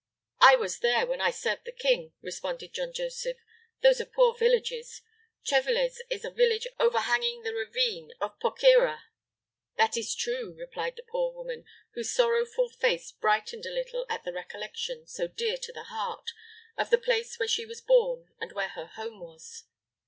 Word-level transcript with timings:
"I 0.39 0.55
was 0.55 0.79
there 0.79 1.05
when 1.05 1.21
I 1.21 1.29
served 1.29 1.63
the 1.65 1.71
king," 1.71 2.11
responded 2.23 2.73
John 2.73 2.91
Joseph. 2.91 3.37
"Those 3.83 4.01
are 4.01 4.05
poor 4.05 4.33
villages. 4.35 5.03
Treveles 5.45 6.01
is 6.09 6.25
a 6.25 6.31
village 6.31 6.65
overhanging 6.79 7.43
the 7.43 7.53
ravine 7.53 8.11
of 8.19 8.39
Poqueira." 8.39 9.03
"That 9.77 9.97
is 9.97 10.15
true," 10.15 10.55
replied 10.57 10.95
the 10.95 11.03
poor 11.07 11.31
woman, 11.31 11.65
whose 11.93 12.11
sorrowful 12.15 12.69
face 12.69 13.11
brightened 13.11 13.67
a 13.67 13.71
little 13.71 14.07
at 14.09 14.23
the 14.23 14.33
recollection, 14.33 15.05
so 15.05 15.27
dear 15.27 15.57
to 15.57 15.71
the 15.71 15.83
heart, 15.83 16.31
of 16.75 16.89
the 16.89 16.97
place 16.97 17.37
where 17.37 17.47
she 17.47 17.67
was 17.67 17.79
born 17.79 18.31
and 18.39 18.53
where 18.53 18.69
her 18.69 18.87
home 18.87 19.19
was. 19.19 19.65